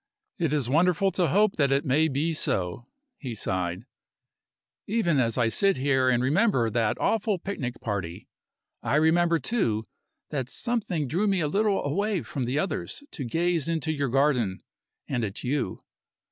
[0.39, 2.87] "It is wonderful to hope that it may be so,"
[3.19, 3.85] he sighed.
[4.87, 8.27] "Even as I sit here and remember that awful picnic party,
[8.81, 9.85] I remember, too,
[10.31, 14.63] that something drew me a little away from the others to gaze into your garden
[15.07, 15.83] and at you.